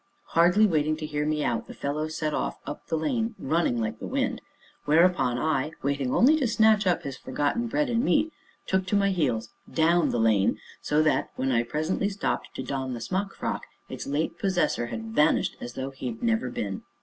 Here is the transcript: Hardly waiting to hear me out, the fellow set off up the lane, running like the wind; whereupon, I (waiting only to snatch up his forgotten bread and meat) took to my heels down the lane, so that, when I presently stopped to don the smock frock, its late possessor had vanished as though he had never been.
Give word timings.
Hardly 0.29 0.65
waiting 0.65 0.97
to 0.97 1.05
hear 1.05 1.27
me 1.27 1.43
out, 1.43 1.67
the 1.67 1.75
fellow 1.75 2.07
set 2.07 2.33
off 2.33 2.57
up 2.65 2.87
the 2.87 2.97
lane, 2.97 3.35
running 3.37 3.79
like 3.79 3.99
the 3.99 4.07
wind; 4.07 4.41
whereupon, 4.85 5.37
I 5.37 5.73
(waiting 5.83 6.11
only 6.11 6.35
to 6.37 6.47
snatch 6.47 6.87
up 6.87 7.03
his 7.03 7.17
forgotten 7.17 7.67
bread 7.67 7.87
and 7.87 8.03
meat) 8.03 8.33
took 8.65 8.87
to 8.87 8.95
my 8.95 9.11
heels 9.11 9.49
down 9.71 10.09
the 10.09 10.19
lane, 10.19 10.57
so 10.81 11.03
that, 11.03 11.29
when 11.35 11.51
I 11.51 11.61
presently 11.61 12.09
stopped 12.09 12.55
to 12.55 12.63
don 12.63 12.95
the 12.95 12.99
smock 13.01 13.35
frock, 13.35 13.61
its 13.89 14.07
late 14.07 14.39
possessor 14.39 14.87
had 14.87 15.13
vanished 15.13 15.55
as 15.61 15.73
though 15.73 15.91
he 15.91 16.07
had 16.07 16.23
never 16.23 16.49
been. 16.49 16.81